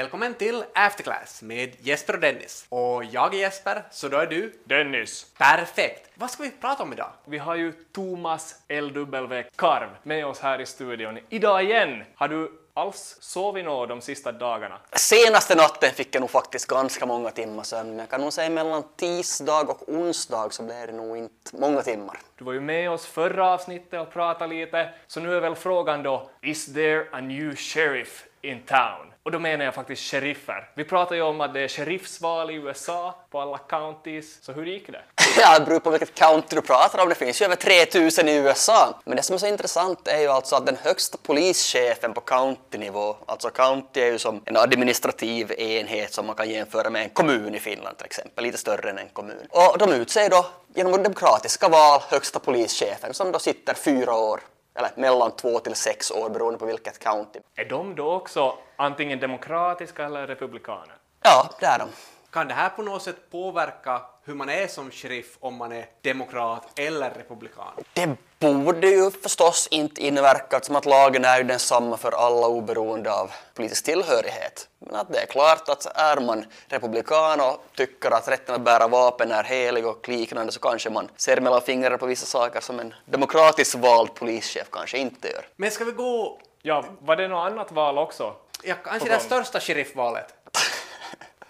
[0.00, 2.66] Välkommen till Afterclass med Jesper och Dennis.
[2.68, 4.52] Och jag är Jesper, så då är du?
[4.64, 5.26] Dennis.
[5.38, 6.10] Perfekt!
[6.14, 7.10] Vad ska vi prata om idag?
[7.24, 11.18] Vi har ju Thomas LW Karv med oss här i studion.
[11.28, 12.04] Idag igen!
[12.14, 14.78] Har du alls sovit något de sista dagarna?
[14.92, 18.50] Senaste natten fick jag nog faktiskt ganska många timmar sömn, men jag kan nog säga
[18.50, 22.18] mellan tisdag och onsdag så blev det nog inte många timmar.
[22.38, 26.02] Du var ju med oss förra avsnittet och pratade lite, så nu är väl frågan
[26.02, 29.09] då, is there a new sheriff in town?
[29.22, 30.70] Och då menar jag faktiskt sheriffer.
[30.74, 34.66] Vi pratar ju om att det är sheriffsval i USA på alla counties, så hur
[34.66, 35.02] gick det?
[35.40, 37.08] Ja, det beror på vilket county du pratar om.
[37.08, 39.00] Det finns ju över 3000 i USA.
[39.04, 43.16] Men det som är så intressant är ju alltså att den högsta polischefen på countynivå,
[43.26, 47.54] alltså county är ju som en administrativ enhet som man kan jämföra med en kommun
[47.54, 49.46] i Finland till exempel, lite större än en kommun.
[49.50, 54.40] Och de utser då genom demokratiska val högsta polischefen som då sitter fyra år
[54.74, 57.38] eller mellan två till sex år beroende på vilket county.
[57.56, 60.96] Är de då också antingen demokratiska eller republikaner?
[61.22, 61.88] Ja, det är de.
[62.32, 65.86] Kan det här på något sätt påverka hur man är som sheriff om man är
[66.02, 67.66] demokrat eller republikan?
[67.92, 73.12] Det borde ju förstås inte inverka som att lagen är ju densamma för alla oberoende
[73.12, 74.68] av politisk tillhörighet.
[74.78, 78.88] Men att det är klart att är man republikan och tycker att rätten att bära
[78.88, 82.80] vapen är helig och liknande så kanske man ser mellan fingrarna på vissa saker som
[82.80, 85.46] en demokratiskt vald polischef kanske inte gör.
[85.56, 88.34] Men ska vi gå, Ja, var det något annat val också?
[88.62, 90.34] ja, kanske det största sheriffvalet?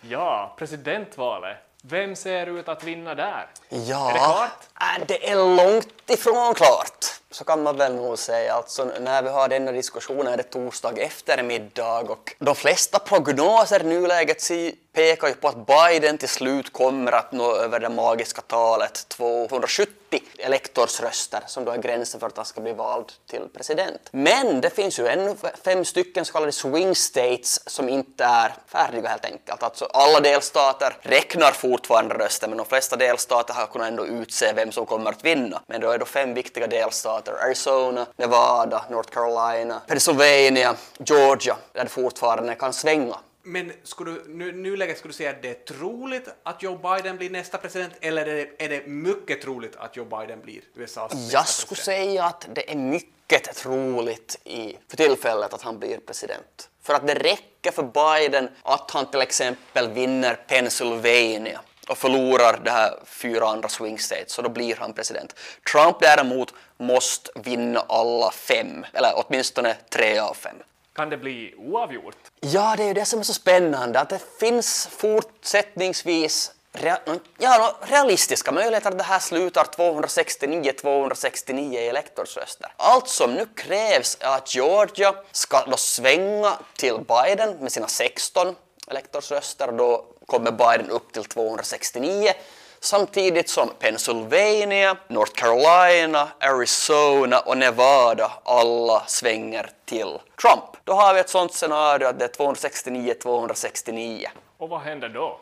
[0.00, 1.56] Ja, presidentvalet.
[1.82, 3.46] Vem ser ut att vinna där?
[3.68, 4.50] Ja, Är det klart?
[4.98, 7.06] äh, det är långt ifrån klart.
[7.30, 8.54] Så kan man väl nog säga.
[8.54, 13.84] Alltså, när vi har denna diskussion är det torsdag eftermiddag och de flesta prognoser i
[13.84, 14.48] nuläget
[14.92, 19.94] pekar ju på att Biden till slut kommer att nå över det magiska talet 270
[20.38, 24.00] elektorsröster som då är gränsen för att han ska bli vald till president.
[24.10, 29.08] Men det finns ju ännu fem stycken så kallade swing states som inte är färdiga
[29.08, 29.62] helt enkelt.
[29.62, 34.72] Alltså alla delstater räknar fortfarande röster men de flesta delstater har kunnat ändå utse vem
[34.72, 35.62] som kommer att vinna.
[35.66, 41.90] Men då är det fem viktiga delstater Arizona, Nevada, North Carolina, Pennsylvania, Georgia där det
[41.90, 43.16] fortfarande kan svänga.
[43.42, 47.16] Men skulle du, nu, nuläget skulle du säga att det är troligt att Joe Biden
[47.16, 51.14] blir nästa president eller är det, är det mycket troligt att Joe Biden blir USAs
[51.14, 52.04] nästa Jag skulle president?
[52.08, 56.68] säga att det är mycket troligt i, för tillfället att han blir president.
[56.82, 62.70] För att det räcker för Biden att han till exempel vinner Pennsylvania och förlorar de
[62.70, 65.34] här fyra andra swing states, så då blir han president.
[65.72, 70.56] Trump däremot måste vinna alla fem, eller åtminstone tre av fem.
[71.00, 72.16] Kan det bli oavgjort?
[72.40, 77.18] Ja, det är ju det som är så spännande, att det finns fortsättningsvis rea- mm,
[77.38, 82.72] ja, realistiska möjligheter att det här slutar 269-269 elektorsröster.
[82.76, 88.54] Allt som nu krävs är att Georgia ska då svänga till Biden med sina 16
[88.88, 92.32] elektorsröster och då kommer Biden upp till 269
[92.80, 100.64] samtidigt som Pennsylvania, North Carolina, Arizona och Nevada alla svänger till Trump.
[100.84, 104.26] Då har vi ett sånt scenario att det är 269-269.
[104.58, 105.38] Och vad händer då?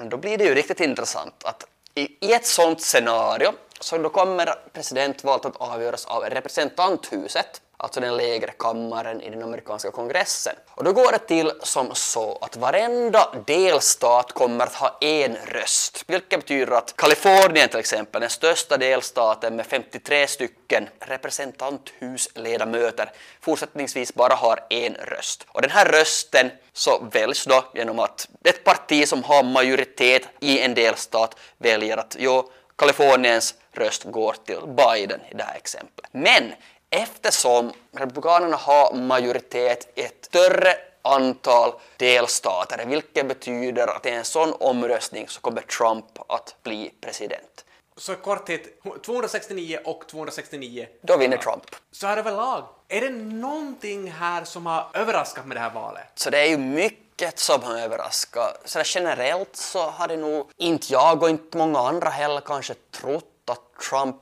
[0.00, 1.64] Då blir det ju riktigt intressant att
[1.94, 8.16] i, i ett sånt scenario så då kommer presidentvalet att avgöras av representanthuset, alltså den
[8.16, 10.54] lägre kammaren i den amerikanska kongressen.
[10.70, 16.04] Och då går det till som så att varenda delstat kommer att ha en röst,
[16.06, 24.34] vilket betyder att Kalifornien till exempel, den största delstaten med 53 stycken representanthusledamöter, fortsättningsvis bara
[24.34, 25.46] har en röst.
[25.48, 30.60] Och den här rösten så väljs då genom att ett parti som har majoritet i
[30.60, 36.06] en delstat väljer att jo, Kaliforniens röst går till Biden i det här exemplet.
[36.12, 36.52] Men
[36.92, 44.52] eftersom Republikanerna har majoritet i ett större antal delstater, vilket betyder att i en sån
[44.60, 47.64] omröstning så kommer Trump att bli president.
[47.96, 50.86] Så korthet, 269 och 269.
[51.02, 51.62] Då vinner Trump.
[51.92, 56.06] Så här överlag, är det någonting här som har överraskat med det här valet?
[56.14, 58.62] Så det är ju mycket som har överraskat.
[58.64, 63.80] Så generellt så hade nog inte jag och inte många andra heller kanske trott att
[63.90, 64.16] Trump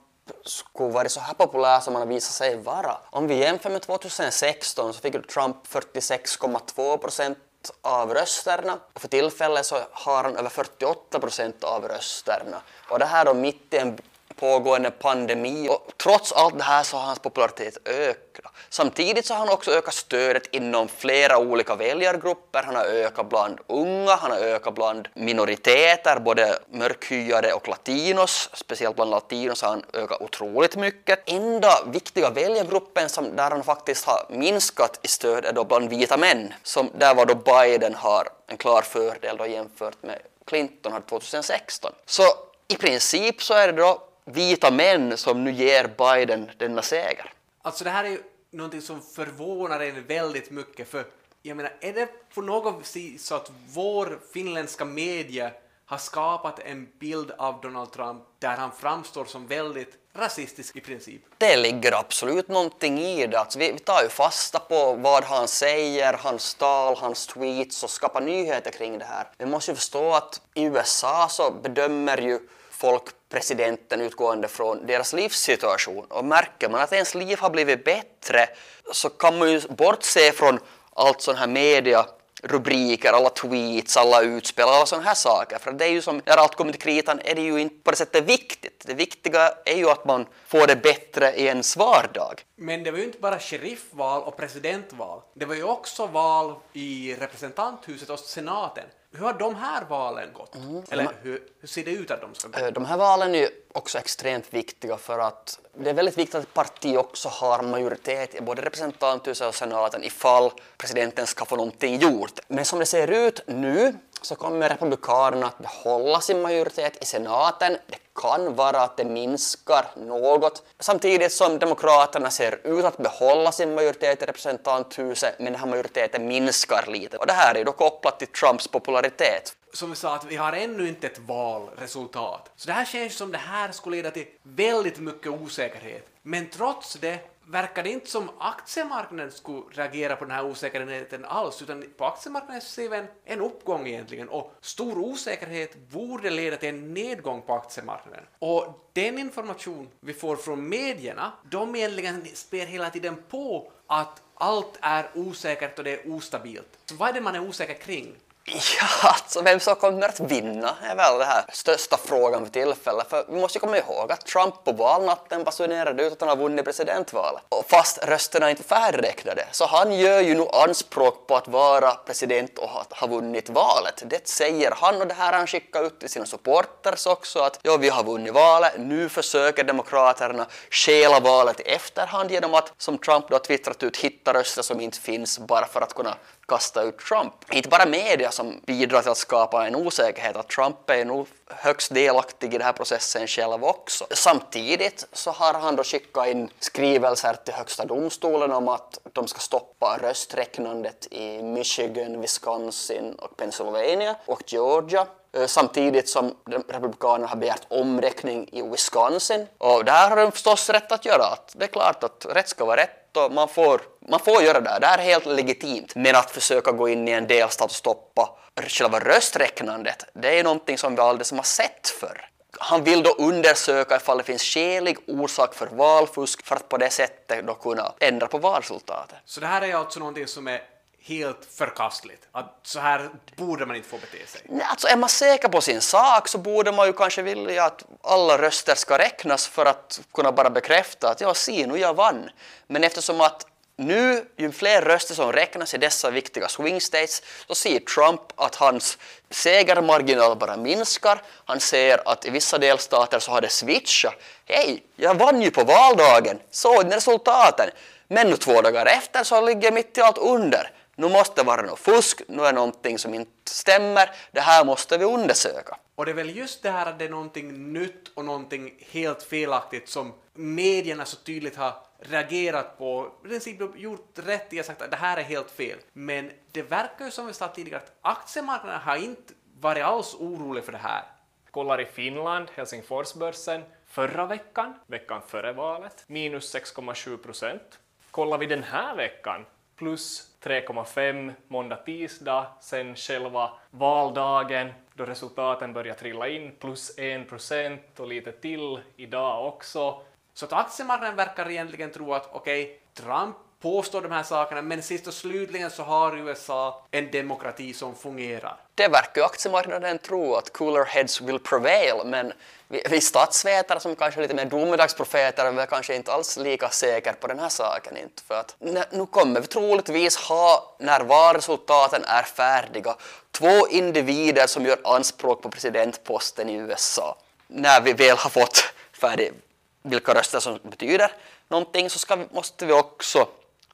[0.45, 2.99] skulle varit så här populär som han har visat sig vara.
[3.11, 7.39] Om vi jämför med 2016 så fick Trump 46,2 procent
[7.83, 12.63] av rösterna och för tillfället så har han över 48 procent av rösterna.
[12.89, 13.99] Och det här då mitt i en
[14.41, 18.53] pågående pandemi och trots allt det här så har hans popularitet ökat.
[18.69, 22.63] Samtidigt så har han också ökat stödet inom flera olika väljargrupper.
[22.63, 28.51] Han har ökat bland unga, han har ökat bland minoriteter, både mörkhyade och latinos.
[28.53, 31.23] Speciellt bland latinos har han ökat otroligt mycket.
[31.27, 36.17] Enda viktiga väljargruppen som där han faktiskt har minskat i stöd är då bland vita
[36.17, 41.07] män, som där var då Biden har en klar fördel då jämfört med Clinton hade
[41.07, 41.93] 2016.
[42.07, 42.23] Så
[42.69, 47.33] i princip så är det då vita män som nu ger Biden denna seger.
[47.63, 51.05] Alltså det här är ju någonting som förvånar en väldigt mycket för
[51.43, 55.51] jag menar, är det på något vis så att vår finländska media
[55.87, 61.23] har skapat en bild av Donald Trump där han framstår som väldigt rasistisk i princip?
[61.39, 63.39] Det ligger absolut någonting i det.
[63.39, 67.91] Alltså vi, vi tar ju fasta på vad han säger, hans tal, hans tweets och
[67.91, 69.29] skapar nyheter kring det här.
[69.39, 72.39] Vi måste ju förstå att i USA så bedömer ju
[72.71, 78.49] folk presidenten utgående från deras livssituation och märker man att ens liv har blivit bättre
[78.93, 80.59] så kan man ju bortse från
[80.95, 82.07] allt sån här media
[82.43, 85.59] rubriker, alla tweets, alla utspel, alla sådana här saker.
[85.59, 87.91] För det är ju som, när allt kommer till kritan är det ju inte på
[87.91, 88.85] det sättet viktigt.
[88.87, 92.43] Det viktiga är ju att man får det bättre i ens vardag.
[92.57, 95.21] Men det var ju inte bara sheriffval och presidentval.
[95.35, 98.85] Det var ju också val i representanthuset och senaten.
[99.13, 100.55] Hur har de här valen gått?
[100.55, 100.83] Mm.
[100.91, 102.59] Eller hur, hur ser det ut att de ska gå?
[102.59, 106.43] Eh, De här valen är också extremt viktiga för att det är väldigt viktigt att
[106.43, 111.99] ett parti också har majoritet i både representanthuset och senaten ifall presidenten ska få någonting
[111.99, 112.41] gjort.
[112.49, 117.77] Men som det ser ut nu så kommer republikanerna att behålla sin majoritet i senaten.
[117.87, 120.63] Det kan vara att det minskar något.
[120.79, 126.29] Samtidigt som demokraterna ser ut att behålla sin majoritet i representanthuset men den här majoriteten
[126.29, 127.17] minskar lite.
[127.17, 129.57] Och det här är ju då kopplat till Trumps popularitet.
[129.73, 132.51] Som vi sa, att vi har ännu inte ett valresultat.
[132.57, 136.07] Så det här känns som det här skulle leda till väldigt mycket osäkerhet.
[136.23, 137.19] Men trots det
[137.51, 142.61] verkar det inte som aktiemarknaden skulle reagera på den här osäkerheten alls, utan på aktiemarknaden
[142.61, 147.55] ser vi en, en uppgång egentligen och stor osäkerhet borde leda till en nedgång på
[147.55, 148.25] aktiemarknaden.
[148.39, 154.79] Och den information vi får från medierna, de egentligen spär hela tiden på att allt
[154.81, 156.79] är osäkert och det är ostabilt.
[156.85, 158.17] Så vad är det man är osäker kring?
[158.53, 163.11] Ja, alltså vem som kommer att vinna är väl den här största frågan för tillfället.
[163.11, 166.37] För vi måste ju komma ihåg att Trump på valnatten basunerade ut att han har
[166.37, 167.43] vunnit presidentvalet.
[167.49, 171.95] Och fast rösterna inte är färdigräknade så han gör ju nu anspråk på att vara
[171.95, 174.03] president och att ha vunnit valet.
[174.07, 177.59] Det säger han och det här har han skickat ut till sina supporters också att
[177.63, 182.99] ja, vi har vunnit valet, nu försöker demokraterna stjäla valet i efterhand genom att, som
[182.99, 186.17] Trump då har twittrat ut, hitta röster som inte finns bara för att kunna
[186.51, 187.33] kasta ut Trump.
[187.53, 191.95] Inte bara media som bidrar till att skapa en osäkerhet, att Trump är nog högst
[191.95, 194.07] delaktig i den här processen själv också.
[194.11, 199.39] Samtidigt så har han då skickat in skrivelser till högsta domstolen om att de ska
[199.39, 205.07] stoppa rösträknandet i Michigan, Wisconsin och Pennsylvania och Georgia.
[205.33, 206.37] Eh, samtidigt som
[206.69, 209.47] Republikanerna har begärt omräkning i Wisconsin.
[209.59, 211.25] Och det här har de förstås rätt att göra.
[211.25, 214.43] Att Det är klart att rätt ska vara rätt och eh, man får, man får
[214.43, 214.79] göra det.
[214.81, 215.95] Det här är helt legitimt.
[215.95, 218.37] Men att försöka gå in i en delstat och stoppa
[218.69, 222.27] själva rösträknandet, det är någonting som vi aldrig som har sett förr.
[222.59, 226.91] Han vill då undersöka ifall det finns skälig orsak för valfusk för att på det
[226.91, 229.19] sättet då kunna ändra på valresultatet.
[229.25, 230.63] Så det här är alltså någonting som är
[231.03, 232.29] helt förkastligt.
[232.33, 234.41] Att så här borde man inte få bete sig.
[234.45, 237.85] Nej, Alltså är man säker på sin sak så borde man ju kanske vilja att
[238.03, 242.31] alla röster ska räknas för att kunna bara bekräfta att ja, si nu jag vann.
[242.67, 247.55] Men eftersom att nu, ju fler röster som räknas i dessa viktiga swing states, så
[247.55, 248.99] ser Trump att hans
[249.31, 251.23] segermarginal bara minskar.
[251.45, 254.15] Han ser att i vissa delstater så har det switchat.
[254.47, 257.71] Hej, jag vann ju på valdagen, såg ni resultaten?
[258.09, 260.71] Men nu två dagar efter så ligger mitt i allt under.
[260.97, 264.99] Nu måste det vara något fusk, nu är någonting som inte stämmer, det här måste
[264.99, 265.77] vi undersöka.
[265.95, 269.23] Och det är väl just det här att det är någonting nytt och någonting helt
[269.23, 274.83] felaktigt som medierna så tydligt har reagerat på, i princip gjort rätt i att sagt
[274.83, 275.79] att det här är helt fel.
[275.93, 280.65] Men det verkar ju som vi sa tidigare att aktiemarknaden har inte varit alls orolig
[280.65, 281.03] för det här.
[281.51, 287.79] Kollar i Finland, Helsingforsbörsen, förra veckan, veckan före valet, minus 6,7 procent.
[288.11, 295.95] Kollar vi den här veckan, plus 3,5 måndag, tisdag, sen själva valdagen då resultaten börjar
[295.95, 300.03] trilla in, plus 1 procent och lite till idag också.
[300.35, 305.07] Så att aktiemarknaden verkar egentligen tro att okej, Trump påstår de här sakerna, men sist
[305.07, 308.57] och slutligen så har USA en demokrati som fungerar.
[308.75, 312.33] Det verkar ju aktiemarknaden tro att cooler heads will prevail, men
[312.69, 316.69] vi, vi statsvetare som kanske är lite mer domedagsprofeter är väl kanske inte alls lika
[316.69, 317.97] säkra på den här saken.
[317.97, 318.57] Inte, för att
[318.93, 322.97] nu kommer vi troligtvis ha, när valresultaten är färdiga,
[323.31, 327.17] två individer som gör anspråk på presidentposten i USA.
[327.47, 329.35] När vi väl har fått färdigt
[329.83, 331.13] vilka röster som betyder
[331.49, 333.29] någonting så ska, måste vi också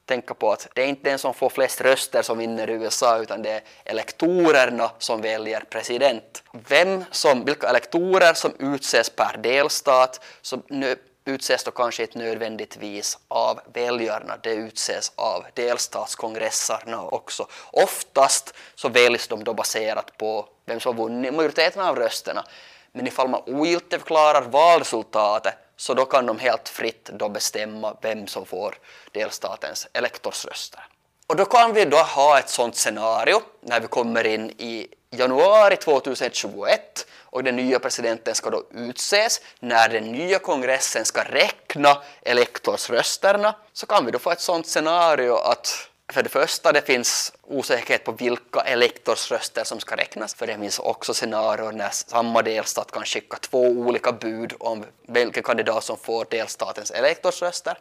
[0.06, 3.18] tänka på att det är inte den som får flest röster som vinner i USA
[3.18, 6.42] utan det är elektorerna som väljer president.
[6.68, 13.18] Vem som, vilka elektorer som utses per delstat som nu utses då kanske inte nödvändigtvis
[13.28, 17.46] av väljarna, det utses av delstatskongresserna också.
[17.70, 22.44] Oftast så väljs de då baserat på vem som har vunnit majoriteten av rösterna.
[22.92, 28.47] Men ifall man ogiltigförklarar valresultatet så då kan de helt fritt då bestämma vem som
[28.47, 28.78] får
[29.12, 30.87] delstatens elektorsröster.
[31.26, 35.76] Och då kan vi då ha ett sådant scenario när vi kommer in i januari
[35.76, 39.40] 2021 och den nya presidenten ska då utses.
[39.61, 45.35] När den nya kongressen ska räkna elektorsrösterna så kan vi då få ett sådant scenario
[45.35, 50.58] att för det första, det finns osäkerhet på vilka elektorsröster som ska räknas, för det
[50.58, 55.96] finns också scenarier när samma delstat kan skicka två olika bud om vilken kandidat som
[55.96, 57.78] får delstatens elektorsröster.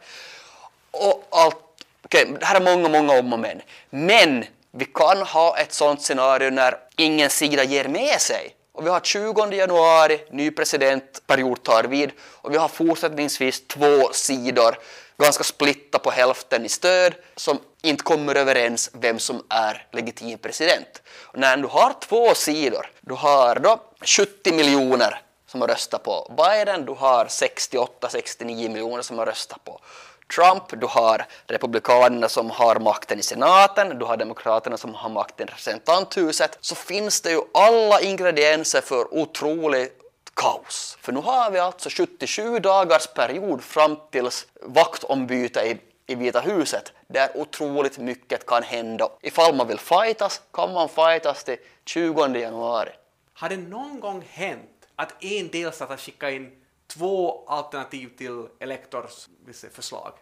[0.90, 1.56] Och allt,
[2.04, 3.62] okay, det här är många, många om och men.
[3.90, 8.54] Men vi kan ha ett sådant scenario när ingen sida ger med sig.
[8.72, 14.78] Och vi har 20 januari, ny presidentperiod tar vid och vi har fortsättningsvis två sidor
[15.18, 21.02] ganska splitta på hälften i stöd som inte kommer överens vem som är legitim president.
[21.22, 26.34] Och när du har två sidor, du har då 70 miljoner som har röstat på
[26.36, 29.80] Biden, du har 68-69 miljoner som har röstat på
[30.34, 35.48] Trump, du har republikanerna som har makten i senaten, du har demokraterna som har makten
[35.48, 39.92] i representanthuset, så finns det ju alla ingredienser för otroligt
[40.34, 40.98] kaos.
[41.00, 46.92] För nu har vi alltså 77 dagars period fram tills vaktombyte i, i Vita huset
[47.06, 49.08] där otroligt mycket kan hända.
[49.22, 52.90] Ifall man vill fightas kan man fightas till 20 januari.
[53.32, 59.28] Har det någon gång hänt att en delstat har skickat in två alternativ till elektors
[59.72, 60.12] förslag?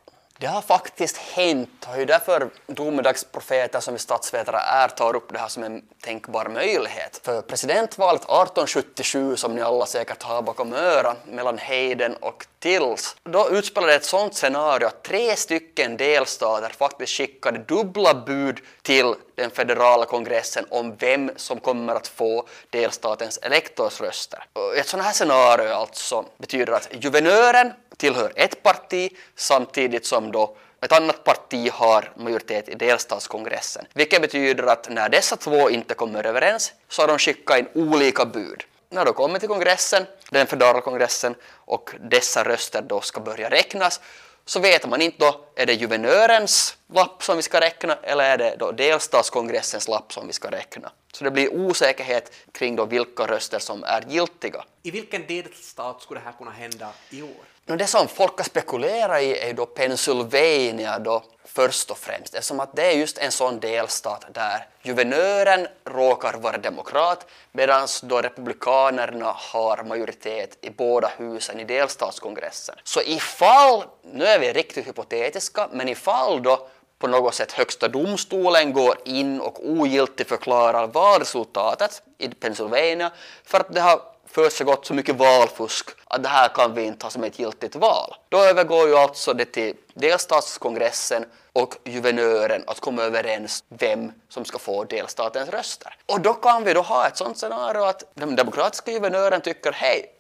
[0.45, 5.33] Det har faktiskt hänt och det är därför domedagsprofeter som vi statsvetare är tar upp
[5.33, 7.21] det här som en tänkbar möjlighet.
[7.25, 13.51] För presidentvalet 1877 som ni alla säkert har bakom örat mellan Hayden och Tills, då
[13.51, 20.05] utspelade ett sånt scenario att tre stycken delstater faktiskt skickade dubbla bud till den federala
[20.05, 24.45] kongressen om vem som kommer att få delstatens elektorsröster.
[24.77, 30.93] Ett sånt här scenario alltså betyder att guvernören tillhör ett parti samtidigt som då ett
[30.93, 33.87] annat parti har majoritet i delstatskongressen.
[33.93, 38.25] Vilket betyder att när dessa två inte kommer överens så har de skickat in olika
[38.25, 38.65] bud.
[38.91, 44.01] När de kommer till kongressen, den federala kongressen, och dessa röster då ska börja räknas
[44.47, 48.39] så vet man inte då, är det guvernörens lapp som vi ska räkna eller är
[48.39, 50.93] det då delstatskongressens lapp som vi ska räkna.
[51.13, 54.65] Så det blir osäkerhet kring då vilka röster som är giltiga.
[54.83, 57.54] I vilken delstat skulle det här kunna hända i år?
[57.67, 62.77] Det som folk har spekulerat i är då Pennsylvania då först och främst eftersom att
[62.77, 69.85] det är just en sån delstat där guvernören råkar vara demokrat medan då republikanerna har
[69.85, 72.75] majoritet i båda husen i delstatskongressen.
[72.85, 76.69] Så ifall, nu är vi riktigt hypotetiska, men ifall då
[76.99, 83.11] på något sätt högsta domstolen går in och ogiltigförklarar valresultatet i Pennsylvania
[83.45, 87.11] för att det har försiggått så mycket valfusk att det här kan vi inte ha
[87.11, 88.15] som ett giltigt val.
[88.29, 94.59] Då övergår ju alltså det till delstatskongressen och juvenören att komma överens vem som ska
[94.59, 95.97] få delstatens röster.
[96.07, 100.11] Och då kan vi då ha ett sånt scenario att den demokratiska juvenören tycker hej,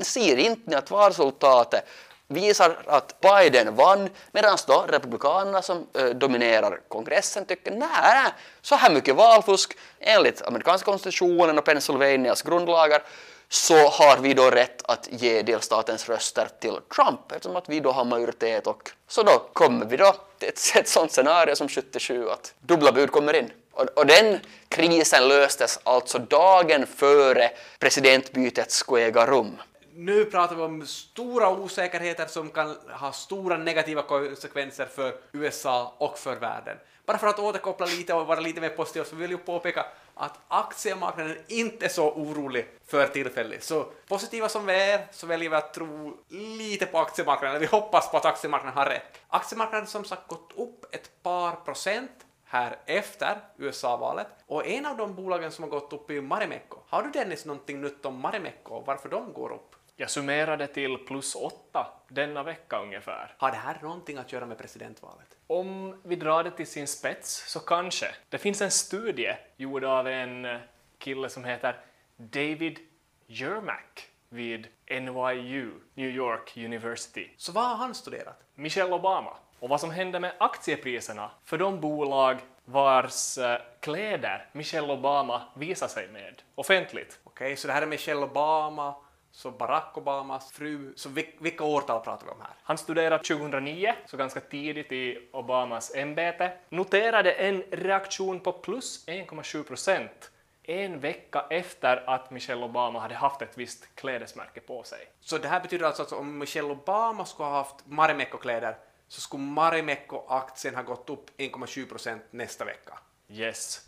[0.00, 1.84] ser inte ni att valresultatet
[2.28, 8.32] visar att Biden vann medan då republikanerna som äh, dominerar kongressen tycker nej,
[8.62, 13.02] så här mycket valfusk enligt amerikanska konstitutionen och Pennsylvanias grundlagar
[13.48, 17.92] så har vi då rätt att ge delstatens röster till Trump eftersom att vi då
[17.92, 22.28] har majoritet och så då kommer vi då till ett, ett sånt scenario som 77
[22.28, 23.50] att dubbla bud kommer in.
[23.72, 29.56] Och, och den krisen löstes alltså dagen före presidentbytet skulle äga rum.
[29.94, 36.18] Nu pratar vi om stora osäkerheter som kan ha stora negativa konsekvenser för USA och
[36.18, 36.76] för världen.
[37.06, 40.38] Bara för att återkoppla lite och vara lite mer positiv så vill jag påpeka att
[40.48, 43.64] aktiemarknaden inte är så orolig för tillfället.
[43.64, 47.60] Så positiva som vi är så väljer vi att tro lite på aktiemarknaden.
[47.60, 49.20] Vi hoppas på att aktiemarknaden har rätt.
[49.28, 52.10] Aktiemarknaden som sagt gått upp ett par procent
[52.44, 56.78] här efter USA-valet och en av de bolagen som har gått upp är Marimekko.
[56.88, 59.76] Har du Dennis någonting nytt om Marimekko och varför de går upp?
[59.98, 63.34] Jag summerade till plus åtta denna vecka ungefär.
[63.38, 65.36] Har det här någonting att göra med presidentvalet?
[65.46, 68.06] Om vi drar det till sin spets så kanske.
[68.28, 70.58] Det finns en studie gjord av en eh,
[70.98, 71.80] kille som heter
[72.16, 72.78] David
[73.26, 77.30] Yermack vid NYU, New York University.
[77.36, 78.42] Så vad har han studerat?
[78.54, 84.92] Michelle Obama och vad som hände med aktiepriserna för de bolag vars eh, kläder Michelle
[84.92, 87.20] Obama visar sig med offentligt.
[87.24, 88.94] Okej, så det här är Michelle Obama,
[89.36, 92.50] så Barack Obamas fru, så vil- vilka årtal pratar vi om här?
[92.62, 99.62] Han studerade 2009, så ganska tidigt i Obamas ämbete, noterade en reaktion på plus 1,7
[99.62, 100.30] procent
[100.62, 104.98] en vecka efter att Michelle Obama hade haft ett visst klädesmärke på sig.
[105.20, 108.76] Så det här betyder alltså att om Michelle Obama skulle ha haft Marimekko-kläder
[109.08, 112.98] så skulle Marimekko-aktien ha gått upp 1,7 procent nästa vecka.
[113.28, 113.85] Yes.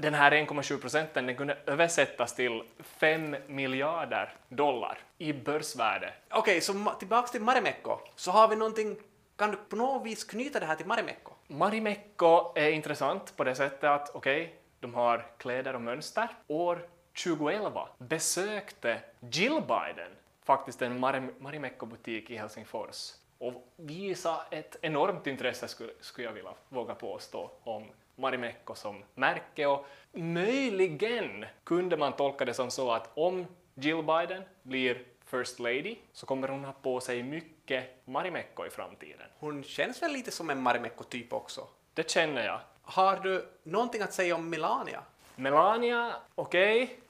[0.00, 6.12] Den här 1,7 procenten den kunde översättas till 5 miljarder dollar i börsvärde.
[6.30, 7.98] Okej, så ma- tillbaks till Marimekko.
[8.16, 8.96] Så har vi någonting,
[9.36, 11.32] kan du på något vis knyta det här till Marimekko?
[11.46, 16.28] Marimekko är intressant på det sättet att okej, de har kläder och mönster.
[16.46, 16.86] År
[17.24, 20.10] 2011 besökte Jill Biden
[20.44, 26.52] faktiskt en Marim- Marimekko-butik i Helsingfors och visa ett enormt intresse skulle, skulle jag vilja
[26.68, 27.86] våga påstå om
[28.20, 34.42] Marimekko som märke och möjligen kunde man tolka det som så att om Jill Biden
[34.62, 39.26] blir First Lady så kommer hon ha på sig mycket Marimekko i framtiden.
[39.38, 41.66] Hon känns väl lite som en Marimekko-typ också.
[41.94, 42.60] Det känner jag.
[42.82, 45.02] Har du någonting att säga om Melania?
[45.36, 47.00] Melania, okej,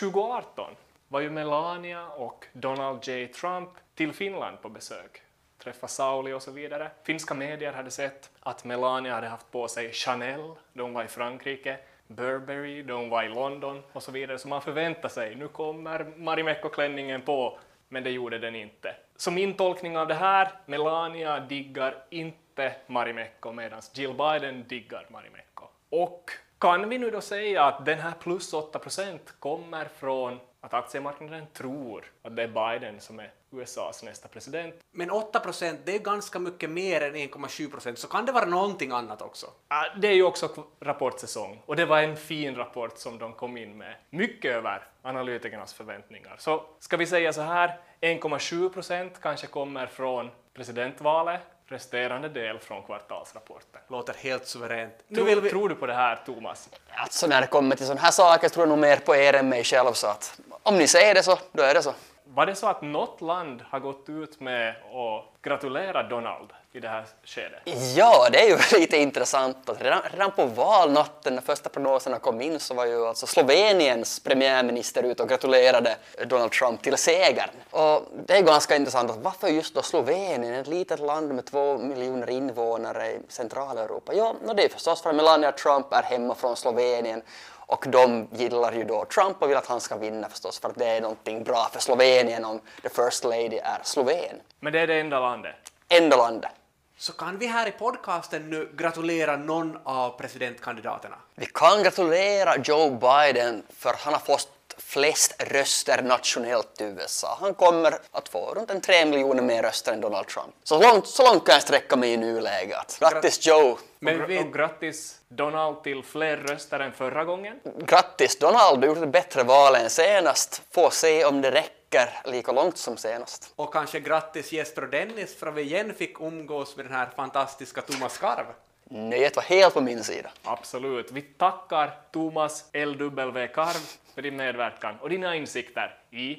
[0.00, 0.74] 2018
[1.08, 3.26] var ju Melania och Donald J.
[3.26, 5.22] Trump till Finland på besök.
[5.66, 6.90] Träffa Sauli och så vidare.
[7.02, 11.78] Finska medier hade sett att Melania hade haft på sig Chanel, de var i Frankrike,
[12.06, 14.38] Burberry, de var i London och så vidare.
[14.38, 17.58] Så man förväntade sig, nu kommer Marimekko-klänningen på,
[17.88, 18.94] men det gjorde den inte.
[19.16, 25.64] Så min tolkning av det här, Melania diggar inte Marimekko medan Jill Biden diggar Marimekko.
[25.90, 30.74] Och kan vi nu då säga att den här plus 8 procent kommer från att
[30.74, 34.74] aktiemarknaden tror att det är Biden som är USAs nästa president?
[34.92, 38.44] Men 8 procent, det är ganska mycket mer än 1,7 procent, så kan det vara
[38.44, 39.46] någonting annat också?
[39.68, 40.48] Ah, Det är ju också
[40.80, 43.94] rapportsäsong och det var en fin rapport som de kom in med.
[44.10, 46.36] Mycket över analytikernas förväntningar.
[46.38, 52.82] Så ska vi säga så här, 1,7 procent kanske kommer från presidentvalet, resterande del från
[52.82, 53.80] kvartalsrapporten.
[53.88, 54.94] Låter helt suveränt.
[55.08, 55.50] Nu Tror, vill vi...
[55.50, 56.68] tror du på det här, Thomas?
[56.94, 59.48] Alltså när det kommer till sådana här saker tror jag nog mer på er än
[59.48, 61.92] mig själv så att om ni säger det så, då är det så.
[62.36, 66.88] Var det så att något land har gått ut med att gratulera Donald i det
[66.88, 67.60] här skedet?
[67.96, 72.40] Ja, det är ju lite intressant att redan, redan på valnatten när första prognoserna kom
[72.40, 75.96] in så var ju alltså Sloveniens premiärminister ute och gratulerade
[76.26, 77.50] Donald Trump till segern.
[77.70, 81.78] Och det är ganska intressant att varför just då Slovenien, ett litet land med två
[81.78, 84.14] miljoner invånare i Centraleuropa?
[84.14, 87.22] Ja, no, det är förstås för att Melania Trump är hemma från Slovenien
[87.66, 90.78] och de gillar ju då Trump och vill att han ska vinna förstås för att
[90.78, 94.40] det är någonting bra för Slovenien om the first lady är sloven.
[94.60, 95.54] Men det är det enda landet.
[95.88, 96.50] Enda landet.
[96.98, 101.16] Så kan vi här i podcasten nu gratulera någon av presidentkandidaterna?
[101.34, 107.36] Vi kan gratulera Joe Biden för att han har fått flest röster nationellt i USA.
[107.40, 110.54] Han kommer att få runt en tre miljoner mer röster än Donald Trump.
[110.64, 112.96] Så långt, så långt kan jag sträcka mig i nuläget.
[113.00, 113.78] Grattis Joe!
[113.98, 117.60] Men vi- och grattis Donald till fler röster än förra gången.
[117.78, 120.62] Grattis Donald, du har gjort ett bättre val än senast.
[120.70, 123.52] Får se om det räcker lika långt som senast.
[123.56, 127.08] Och kanske grattis Jesper och Dennis för att vi igen fick umgås med den här
[127.16, 128.46] fantastiska Thomas Karv.
[128.90, 130.30] Nöjet var helt på min sida.
[130.44, 131.10] Absolut.
[131.12, 133.80] Vi tackar Thomas LW Karv
[134.16, 136.38] för din medverkan och dina insikter i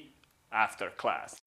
[0.50, 1.38] After Class.